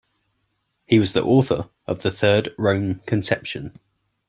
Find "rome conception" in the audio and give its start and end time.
2.57-3.77